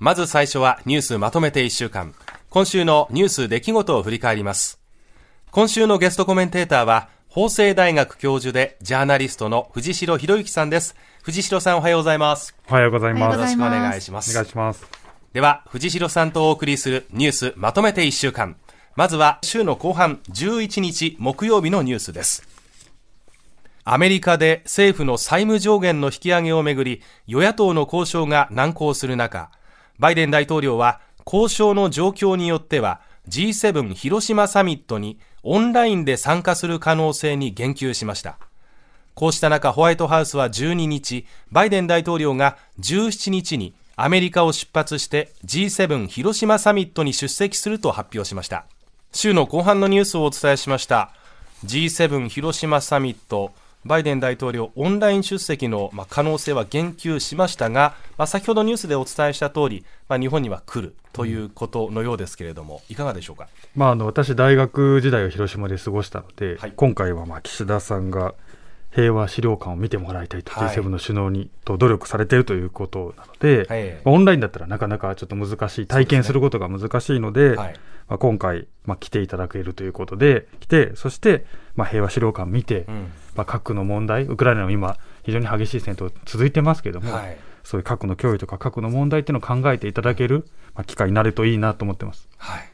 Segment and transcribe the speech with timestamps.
[0.00, 2.14] まず最初はニュースまとめて1週間。
[2.48, 4.80] 今週のニュース出来事を振り返ります。
[5.50, 10.96] 今週のゲストコメンテーターは、法政大学教授でジャーナリストの藤代博之さんです。
[11.22, 12.56] 藤代さんおはようございます。
[12.70, 13.36] おはようございます。
[13.36, 14.30] よろしくお願いします。
[14.30, 14.86] お願いします。
[15.34, 18.56] では、藤代さんとお送りするニュースまとめて1週間。
[18.96, 22.48] まずは週の後半11日木曜日のニュースです。
[23.84, 29.50] アメリカで政府の債務上限の引き上げをめぐり与野党の交渉が難航する中
[30.00, 38.38] バイデン大統領は交渉の状況によっては G7 広島サミットにオンラインで参加する可能性に言及しました。
[39.14, 48.64] こうした中ホワイトハウスは12日バイデン大統領が17日にアメリカを出発して G7 広島サミットに出席すると発表しました。
[49.12, 51.10] 週の後半のニュースをお伝えしました。
[51.66, 53.52] G7 広島サミット。
[53.84, 68.34] バイデン大統領、オンライン出席の、まあ、可能性は言及しましたが、まあ、先ほどニュースでお伝えした通り、まあ、日本には来るということのようですけれども、いかがでしょうか、まあ、あの私、大学時代を広島で過ごしたので、はい、今回はまあ岸田さんが
[68.90, 77.74] 平和資料館を見てもらいたいと、はい、G7 の首脳にと努力されているということなので、はい、オンラインだったらなかなかちょっと難しい、体験することが難しいので、でねはい、
[78.08, 81.46] まあ、今回、まあ、来ていただけるということで、来て、そして、
[81.76, 87.12] まあ、平和資料館を見て、うん、まあ、核の問題、ウクライナの今、非常に激しい戦闘続いてますけれども、
[87.62, 92.28] そういう核の脅威とか核の問題っていうのを考えていただける、まあ、機会になるといいなと思ってます。
[92.36, 92.69] はい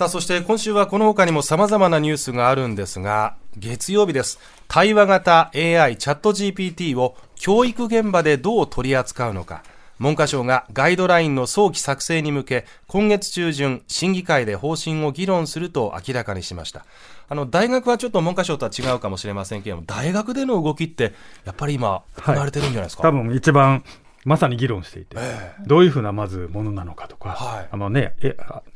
[0.00, 4.38] さあ、そして今週はこの他にも様々なニュースがあるんですが、月曜日です。
[4.66, 9.62] 対話型 AI チャット GPT を教育現場でどう取り扱うのか。
[9.98, 16.86] 文科省がガイドラインの早期作成に向け、今月中旬、審議会で方針を議論すると明らかにしました。
[17.28, 21.12] あの、大学はちょっと文科省とは違うかもしれませんけれども、大学での動きって、
[21.44, 23.02] やっぱり今、行われてるんじゃないですか？
[23.02, 23.84] はい、多分一番
[24.24, 28.14] まさに議論していて、えー、どういうふうなまずものなのかとか、はい、あのね、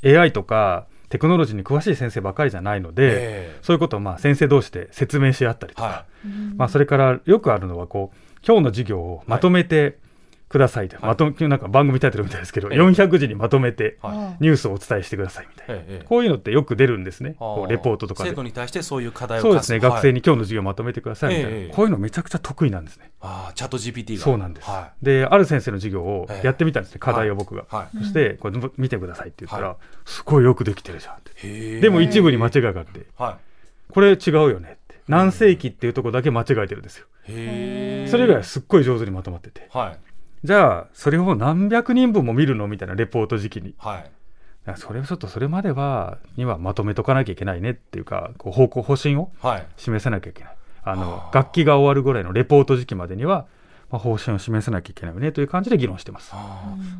[0.04, 9.96] AI とかテクノロジーに詳しい先生ばかりじゃないので、えー、そういうことをまあ先生同士で説明し合ったりとか、はい、まあ、それからよくあるのはこう今日の授業をまとめて、
[10.54, 13.98] くださいと、はい、まとなんか番組タイトルみたいですけど、え400字にまとめて
[14.38, 18.30] ニュースをお伝えしてくださいみたいな、えこういうのってよく出るんですね、こうレポートとかで。
[18.30, 23.10] 生徒に対してそういう課題をそうですね、学生に今日の授業をまとめてくださいみたいな、こういうのめちゃくちゃ得意なんですね。
[23.20, 24.22] あチャット GPT が。
[24.22, 27.64] そうなんです、はい、で、ある先生の授業をやってみたんですね、課題を僕が。
[27.68, 31.80] はい、そして、これ見てくださいって言ったら、すごいよくできてるじゃんって。
[31.80, 33.06] でも一部に間違いがあって、
[33.90, 35.00] これ違うよねって。
[35.08, 37.06] 何世紀っていうところだけ間違えてるんですよ。
[37.26, 39.68] それ以外はすっごい上手にまとまってて。
[39.72, 40.13] はい
[40.44, 42.68] じゃあ、それを何百人分も見るの？
[42.68, 43.74] みたいなレポート時期に。
[43.78, 44.10] はい。
[44.76, 49.30] それをちょっとそれまでは、にはまとめとかなきゃいけないねっていうか、こう方向、方針を
[49.76, 50.56] 示さなきゃいけない。
[50.82, 53.46] はい、あの、楽器が終わるぐらいのレポート時期までには、
[53.90, 56.32] まあ、方針を示さなきゃいけないよねという感じで議論してます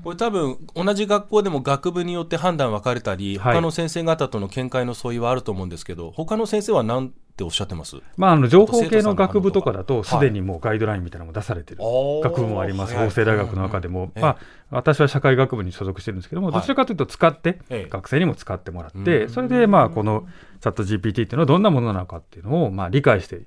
[0.05, 11.81] これ多分同じ学校でも学部によって判断分かれたり、他の先生方との見解の相違はあると思うんですけど、他の先生は何っておっしゃってます、まあ、あの情報系の学部とかだと、すでにもうガイドラインみたいなのも出されてる。
[12.23, 14.37] 学部もあります、法政大学の中でも、まあ、
[14.71, 17.59] 私は社会学部に所属してるんですけども、どちらかというと使って、
[17.91, 20.27] 学生にも使ってもらって、それでまあこの
[20.61, 23.43] チャット GPT っていうのはどんなものなのかっていうのをまあ理解して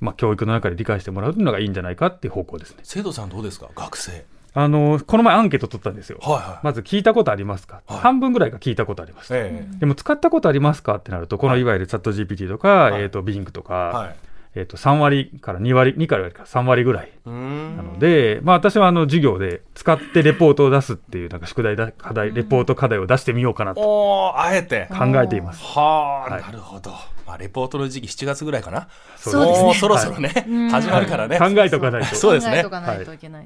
[0.00, 2.78] まあ、教育の中で理解してもらうのがいいんじゃないかっていう方向ですね。
[2.82, 3.68] 生徒さんどうですか？
[3.76, 4.24] 学生。
[4.52, 6.18] あの、この前アンケート取ったんですよ。
[6.20, 14.16] はいはい、まず聞いたことありますか、はい、半分ぐらいが聞いたことあります、えでも使ったことありますかってなると、このいわゆるチャット GPT とか、はい、えっ、ー、と、Bing とか、はい。
[14.56, 24.88] えー、と3割から2割、2から3割ぐらいなので、まあ、私はあの授業で使ってレポートを出すっていう、なんか宿題だ、課題、レポート課題を出してみようかなとあえて。
[24.90, 25.62] 考えています。
[25.62, 26.90] はあ、なるほど。
[27.30, 28.88] まあ、レポートの時期7月ぐらいかな？
[29.16, 29.74] そうですね。
[29.74, 30.30] そろそろね、
[30.72, 31.38] 始まるからね。
[31.38, 32.16] 考えとかないと。
[32.16, 32.64] そうですね。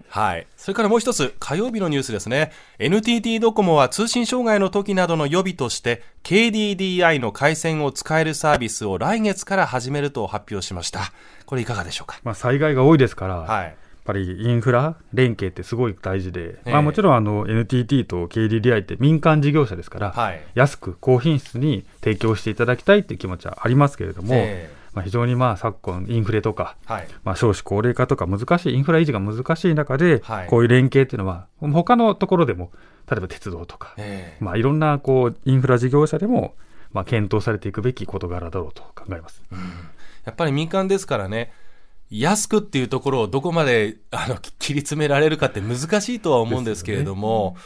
[0.09, 0.47] はい。
[0.56, 2.53] それからもう一つ、火曜日のニュースですね。
[2.78, 11.12] NTT ドコモは通信障害の時などの予備として、KDDI の回線を使えるサービスを来月から始めると発表しました。
[11.44, 12.19] これいかがでしょうか？
[12.25, 13.76] まあ、災害が多いですから、はい。
[14.06, 32.73] やっぱりインフラ連携ってすごい大事で、えー、まあ、もちろんあの NTT と KDDI って民間事業者ですから、はい、安く高品質に提供していただきたいっていう気持ちはありますけれども、えー、まあ、非常にまあ昨今、インフレとか、はい、まあ、少子高齢化とか難しい、インフラ維持が難しい中で、はい、こういう連携っていうのは、他のところでも、
[33.11, 36.55] 例えば鉄道とか、えー、まあ、いろんなこうインフラ事業者でも、
[36.93, 39.59] まあ、検討されていくべき事柄だろうと考えます、うん、
[40.25, 41.53] やっぱり民間ですからね、
[42.11, 47.56] 安くっていうところをどこまであの切り詰められるかって難しいとは思うんですけれども、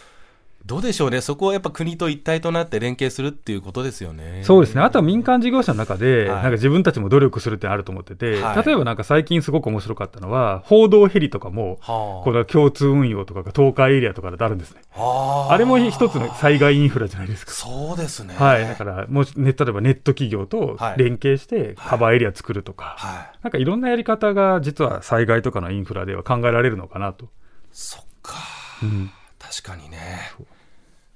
[0.69, 4.43] どうでしょうね、そこはやっぱ国と一体となって連携するっていうことですよね。
[4.45, 4.83] そうですね。
[4.83, 14.83] あとは民間事業者の中で、はい、なんか自分たちも努力するってあると思ってて、はい、例えばなんか最近すごく面白かったのは、報道ヘリとかも、はあ、これは共通運用とかが東海エリアとかであるんですね。
[14.91, 17.53] はあ、あれも一つの災害インフラじゃないですか。
[17.53, 18.35] そうですね。
[18.37, 18.69] はい。
[18.69, 27.31] だから、もし、ね、例えばネット企業と連携してカバーエリア作るとか、はい、なんかいろんなやり方が実は災害とかのインフラでは考えられるのかなと。
[27.73, 28.35] そっか。
[28.83, 29.99] うん、確かにね。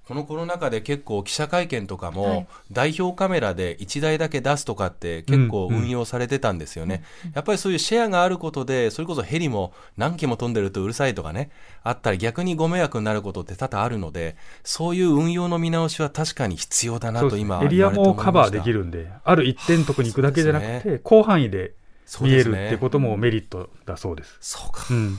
[0.07, 7.05] このコロナ禍で結構記者会見とかも代表カメラで1台だけ出すとかって結構運用されてたんですよね、
[7.35, 11.51] やっぱりそういうシェアがあることでそれこそヘリも何機も飛んでるとうるさいとかね
[11.85, 21.75] あったり逆にご迷惑になることって多々あるのでそういう運用の見直しは確かに必要だなと今エリアもカバーできるんである一点のとこに行くだけじゃなくて、広範囲で
[22.21, 24.37] 見えるってこともメリットだそうです。
[24.41, 25.19] そうか、うん、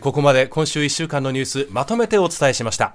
[0.00, 2.94] ここまで今週1週間のニュースまとめてお伝えしました。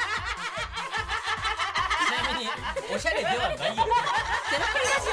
[2.93, 3.57] おしゃれではないよ。
[3.57, 5.09] セラピラジ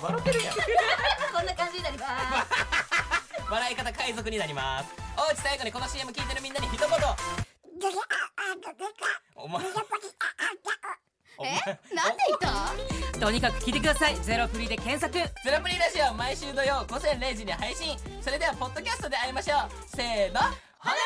[0.00, 0.04] オ。
[0.04, 0.54] 笑ってるやん。
[0.54, 3.50] こんな感じになります。
[3.50, 4.94] 笑い方海賊になります。
[5.16, 6.88] おうち最後にこの CM 聞いてるみんなに一言。
[9.36, 9.64] お前。
[11.42, 12.38] えなんで言っ
[13.12, 20.96] たとにかく聞いてくださいゼロプリで検索ゼロプリラジオ毎週土曜午前0時に配信それではポッドキャストで会いましょうせーのほなま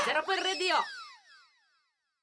[0.00, 1.01] たゼロプリレディオ